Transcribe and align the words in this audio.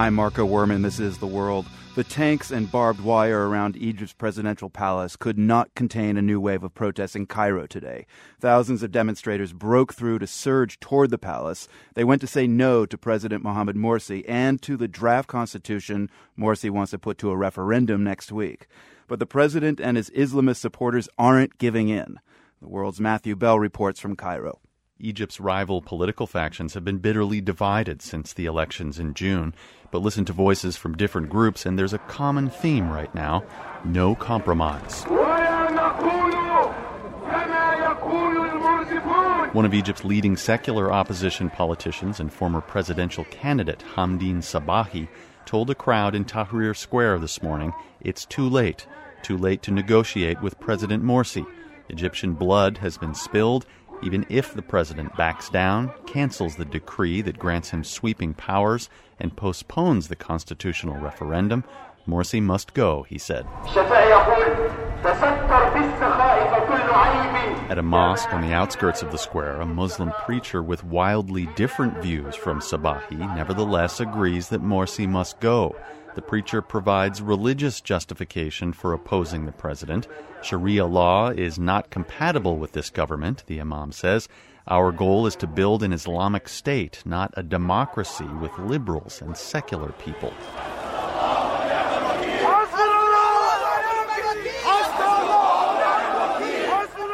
I'm 0.00 0.14
Marco 0.14 0.46
Werman. 0.46 0.82
This 0.82 0.98
is 0.98 1.18
The 1.18 1.26
World. 1.26 1.66
The 1.94 2.04
tanks 2.04 2.50
and 2.50 2.72
barbed 2.72 3.02
wire 3.02 3.46
around 3.46 3.76
Egypt's 3.76 4.14
presidential 4.14 4.70
palace 4.70 5.14
could 5.14 5.36
not 5.36 5.74
contain 5.74 6.16
a 6.16 6.22
new 6.22 6.40
wave 6.40 6.62
of 6.62 6.72
protests 6.72 7.14
in 7.14 7.26
Cairo 7.26 7.66
today. 7.66 8.06
Thousands 8.40 8.82
of 8.82 8.92
demonstrators 8.92 9.52
broke 9.52 9.92
through 9.92 10.20
to 10.20 10.26
surge 10.26 10.80
toward 10.80 11.10
the 11.10 11.18
palace. 11.18 11.68
They 11.96 12.04
went 12.04 12.22
to 12.22 12.26
say 12.26 12.46
no 12.46 12.86
to 12.86 12.96
President 12.96 13.44
Mohamed 13.44 13.76
Morsi 13.76 14.24
and 14.26 14.62
to 14.62 14.78
the 14.78 14.88
draft 14.88 15.28
constitution 15.28 16.08
Morsi 16.38 16.70
wants 16.70 16.92
to 16.92 16.98
put 16.98 17.18
to 17.18 17.30
a 17.30 17.36
referendum 17.36 18.02
next 18.02 18.32
week. 18.32 18.68
But 19.06 19.18
the 19.18 19.26
president 19.26 19.80
and 19.82 19.98
his 19.98 20.08
Islamist 20.16 20.60
supporters 20.60 21.10
aren't 21.18 21.58
giving 21.58 21.90
in. 21.90 22.18
The 22.62 22.68
world's 22.68 23.02
Matthew 23.02 23.36
Bell 23.36 23.58
reports 23.58 24.00
from 24.00 24.16
Cairo. 24.16 24.60
Egypt's 25.00 25.40
rival 25.40 25.80
political 25.80 26.26
factions 26.26 26.74
have 26.74 26.84
been 26.84 26.98
bitterly 26.98 27.40
divided 27.40 28.02
since 28.02 28.32
the 28.32 28.46
elections 28.46 28.98
in 28.98 29.14
June. 29.14 29.54
But 29.90 30.02
listen 30.02 30.24
to 30.26 30.32
voices 30.32 30.76
from 30.76 30.96
different 30.96 31.30
groups, 31.30 31.64
and 31.64 31.78
there's 31.78 31.94
a 31.94 31.98
common 31.98 32.50
theme 32.50 32.90
right 32.90 33.12
now 33.14 33.44
no 33.84 34.14
compromise. 34.14 35.04
One 39.52 39.64
of 39.64 39.74
Egypt's 39.74 40.04
leading 40.04 40.36
secular 40.36 40.92
opposition 40.92 41.50
politicians 41.50 42.20
and 42.20 42.32
former 42.32 42.60
presidential 42.60 43.24
candidate, 43.24 43.82
Hamdin 43.94 44.38
Sabahi, 44.38 45.08
told 45.44 45.70
a 45.70 45.74
crowd 45.74 46.14
in 46.14 46.24
Tahrir 46.24 46.76
Square 46.76 47.18
this 47.18 47.42
morning 47.42 47.72
it's 48.00 48.26
too 48.26 48.48
late. 48.48 48.86
Too 49.22 49.36
late 49.36 49.62
to 49.62 49.70
negotiate 49.70 50.40
with 50.40 50.60
President 50.60 51.02
Morsi. 51.02 51.44
Egyptian 51.88 52.34
blood 52.34 52.78
has 52.78 52.96
been 52.96 53.14
spilled, 53.14 53.66
even 54.02 54.24
if 54.28 54.54
the 54.54 54.62
president 54.62 55.14
backs 55.16 55.48
down, 55.48 55.92
cancels 56.06 56.56
the 56.56 56.64
decree 56.64 57.20
that 57.22 57.38
grants 57.38 57.70
him 57.70 57.84
sweeping 57.84 58.34
powers, 58.34 58.88
and 59.18 59.36
postpones 59.36 60.08
the 60.08 60.16
constitutional 60.16 60.98
referendum, 60.98 61.64
Morsi 62.06 62.42
must 62.42 62.74
go, 62.74 63.04
he 63.04 63.18
said. 63.18 63.46
At 67.70 67.78
a 67.78 67.82
mosque 67.82 68.32
on 68.34 68.42
the 68.42 68.52
outskirts 68.52 69.02
of 69.02 69.12
the 69.12 69.18
square, 69.18 69.60
a 69.60 69.66
Muslim 69.66 70.10
preacher 70.24 70.62
with 70.62 70.82
wildly 70.82 71.46
different 71.54 72.02
views 72.02 72.34
from 72.34 72.60
Sabahi 72.60 73.18
nevertheless 73.36 74.00
agrees 74.00 74.48
that 74.48 74.62
Morsi 74.62 75.08
must 75.08 75.38
go. 75.38 75.76
The 76.16 76.22
preacher 76.22 76.62
provides 76.62 77.22
religious 77.22 77.80
justification 77.80 78.72
for 78.72 78.92
opposing 78.92 79.46
the 79.46 79.52
president. 79.52 80.08
Sharia 80.42 80.84
law 80.84 81.28
is 81.28 81.58
not 81.58 81.90
compatible 81.90 82.56
with 82.56 82.72
this 82.72 82.90
government, 82.90 83.44
the 83.46 83.60
Imam 83.60 83.92
says. 83.92 84.28
Our 84.66 84.90
goal 84.90 85.26
is 85.26 85.36
to 85.36 85.46
build 85.46 85.84
an 85.84 85.92
Islamic 85.92 86.48
state, 86.48 87.02
not 87.04 87.32
a 87.36 87.42
democracy 87.44 88.24
with 88.24 88.58
liberals 88.58 89.22
and 89.22 89.36
secular 89.36 89.92
people. 89.92 90.32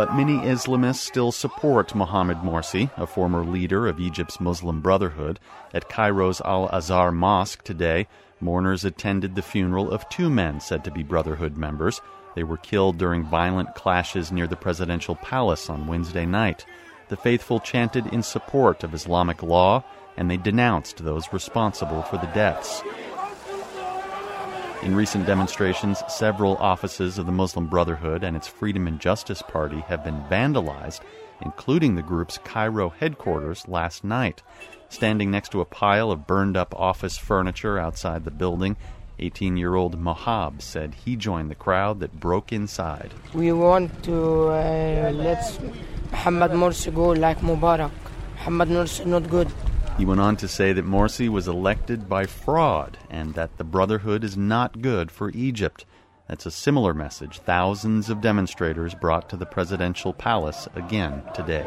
But 0.00 0.16
many 0.16 0.38
Islamists 0.38 1.04
still 1.04 1.30
support 1.30 1.94
Mohamed 1.94 2.38
Morsi, 2.38 2.90
a 2.96 3.06
former 3.06 3.44
leader 3.44 3.86
of 3.86 4.00
Egypt's 4.00 4.40
Muslim 4.40 4.80
Brotherhood. 4.80 5.38
At 5.74 5.90
Cairo's 5.90 6.40
Al 6.40 6.70
Azhar 6.70 7.12
Mosque 7.12 7.62
today, 7.62 8.08
Mourners 8.40 8.82
attended 8.82 9.34
the 9.34 9.42
funeral 9.42 9.90
of 9.90 10.08
two 10.08 10.30
men 10.30 10.58
said 10.58 10.84
to 10.84 10.90
be 10.90 11.02
Brotherhood 11.02 11.58
members. 11.58 12.00
They 12.34 12.44
were 12.44 12.56
killed 12.56 12.96
during 12.96 13.24
violent 13.24 13.74
clashes 13.74 14.32
near 14.32 14.46
the 14.46 14.56
presidential 14.56 15.16
palace 15.16 15.68
on 15.68 15.86
Wednesday 15.86 16.24
night. 16.24 16.64
The 17.10 17.18
faithful 17.18 17.60
chanted 17.60 18.06
in 18.06 18.22
support 18.22 18.82
of 18.82 18.94
Islamic 18.94 19.42
law, 19.42 19.84
and 20.16 20.30
they 20.30 20.38
denounced 20.38 21.04
those 21.04 21.30
responsible 21.30 22.00
for 22.04 22.16
the 22.16 22.32
deaths. 22.32 22.82
In 24.82 24.96
recent 24.96 25.26
demonstrations, 25.26 26.02
several 26.08 26.56
offices 26.56 27.18
of 27.18 27.26
the 27.26 27.32
Muslim 27.32 27.66
Brotherhood 27.66 28.24
and 28.24 28.34
its 28.34 28.48
Freedom 28.48 28.86
and 28.86 28.98
Justice 28.98 29.42
Party 29.42 29.80
have 29.80 30.02
been 30.02 30.22
vandalized, 30.30 31.00
including 31.42 31.94
the 31.94 32.02
group's 32.02 32.38
Cairo 32.38 32.88
headquarters 32.88 33.68
last 33.68 34.04
night. 34.04 34.42
Standing 34.88 35.30
next 35.30 35.50
to 35.50 35.60
a 35.60 35.66
pile 35.66 36.10
of 36.10 36.26
burned 36.26 36.56
up 36.56 36.74
office 36.74 37.18
furniture 37.18 37.78
outside 37.78 38.24
the 38.24 38.30
building, 38.30 38.78
18 39.18 39.58
year 39.58 39.74
old 39.74 40.00
Mohab 40.00 40.62
said 40.62 40.94
he 40.94 41.14
joined 41.14 41.50
the 41.50 41.54
crowd 41.54 42.00
that 42.00 42.18
broke 42.18 42.50
inside. 42.50 43.12
We 43.34 43.52
want 43.52 44.02
to 44.04 44.48
uh, 44.48 45.10
let 45.12 45.60
Muhammad 46.10 46.52
Morsi 46.52 46.92
go 46.94 47.10
like 47.10 47.40
Mubarak. 47.40 47.90
Muhammad 48.36 48.68
Morsi 48.70 49.04
not 49.04 49.28
good. 49.28 49.52
He 50.00 50.06
went 50.06 50.22
on 50.22 50.36
to 50.38 50.48
say 50.48 50.72
that 50.72 50.86
Morsi 50.86 51.28
was 51.28 51.46
elected 51.46 52.08
by 52.08 52.24
fraud 52.24 52.96
and 53.10 53.34
that 53.34 53.58
the 53.58 53.64
Brotherhood 53.64 54.24
is 54.24 54.34
not 54.34 54.80
good 54.80 55.10
for 55.10 55.28
Egypt. 55.32 55.84
That's 56.26 56.46
a 56.46 56.50
similar 56.50 56.94
message 56.94 57.40
thousands 57.40 58.08
of 58.08 58.22
demonstrators 58.22 58.94
brought 58.94 59.28
to 59.28 59.36
the 59.36 59.44
presidential 59.44 60.14
palace 60.14 60.66
again 60.74 61.22
today. 61.34 61.64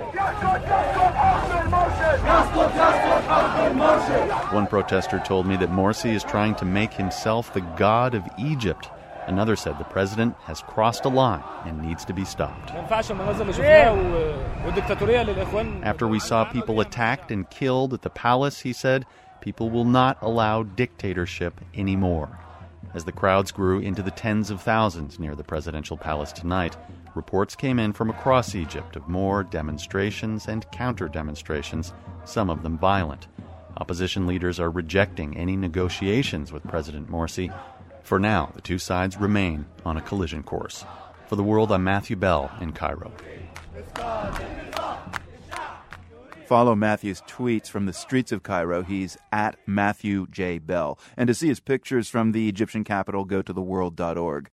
One 4.51 4.65
protester 4.65 5.21
told 5.23 5.45
me 5.45 5.55
that 5.57 5.69
Morsi 5.69 6.15
is 6.15 6.23
trying 6.23 6.55
to 6.55 6.65
make 6.65 6.93
himself 6.93 7.53
the 7.53 7.61
god 7.61 8.15
of 8.15 8.27
Egypt. 8.39 8.89
Another 9.27 9.55
said 9.55 9.77
the 9.77 9.85
president 9.85 10.35
has 10.43 10.61
crossed 10.61 11.05
a 11.05 11.09
line 11.09 11.43
and 11.65 11.81
needs 11.81 12.03
to 12.05 12.13
be 12.13 12.25
stopped. 12.25 12.71
After 15.83 16.07
we 16.07 16.19
saw 16.19 16.45
people 16.45 16.79
attacked 16.81 17.31
and 17.31 17.49
killed 17.49 17.93
at 17.93 18.01
the 18.01 18.09
palace, 18.09 18.61
he 18.61 18.73
said, 18.73 19.05
people 19.41 19.69
will 19.69 19.85
not 19.85 20.17
allow 20.21 20.63
dictatorship 20.63 21.59
anymore. 21.73 22.39
As 22.93 23.05
the 23.05 23.11
crowds 23.11 23.51
grew 23.51 23.79
into 23.79 24.03
the 24.03 24.11
tens 24.11 24.51
of 24.51 24.61
thousands 24.61 25.17
near 25.19 25.35
the 25.35 25.43
presidential 25.43 25.97
palace 25.97 26.31
tonight, 26.31 26.77
reports 27.15 27.55
came 27.55 27.79
in 27.79 27.91
from 27.91 28.09
across 28.09 28.53
Egypt 28.53 28.95
of 28.95 29.09
more 29.09 29.43
demonstrations 29.43 30.47
and 30.47 30.69
counter 30.71 31.07
demonstrations, 31.07 31.91
some 32.23 32.49
of 32.49 32.61
them 32.61 32.77
violent. 32.77 33.27
Opposition 33.77 34.27
leaders 34.27 34.59
are 34.59 34.69
rejecting 34.69 35.35
any 35.35 35.55
negotiations 35.55 36.51
with 36.51 36.67
President 36.67 37.09
Morsi. 37.09 37.51
For 38.03 38.19
now, 38.19 38.51
the 38.53 38.61
two 38.61 38.77
sides 38.77 39.17
remain 39.17 39.65
on 39.85 39.97
a 39.97 40.01
collision 40.01 40.43
course. 40.43 40.85
For 41.27 41.37
the 41.37 41.43
world, 41.43 41.71
I'm 41.71 41.85
Matthew 41.85 42.17
Bell 42.17 42.51
in 42.59 42.73
Cairo. 42.73 43.11
Follow 46.45 46.75
Matthew's 46.75 47.21
tweets 47.21 47.67
from 47.67 47.85
the 47.85 47.93
streets 47.93 48.33
of 48.33 48.43
Cairo. 48.43 48.83
He's 48.83 49.17
at 49.31 49.57
Matthew 49.65 50.27
J. 50.29 50.59
Bell. 50.59 50.99
And 51.15 51.27
to 51.27 51.33
see 51.33 51.47
his 51.47 51.61
pictures 51.61 52.09
from 52.09 52.33
the 52.33 52.49
Egyptian 52.49 52.83
capital, 52.83 53.23
go 53.23 53.41
to 53.41 53.53
theworld.org. 53.53 54.49